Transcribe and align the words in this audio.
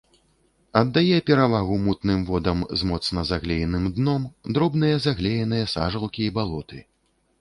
Аддае 0.79 1.17
перавагу 1.27 1.75
мутным 1.83 2.23
водам 2.31 2.63
з 2.81 2.89
моцна 2.91 3.25
заглееным 3.33 3.85
дном, 3.99 4.27
дробныя 4.59 4.95
заглееныя 5.07 5.71
сажалкі 5.75 6.21
і 6.31 6.35
балоты. 6.41 6.79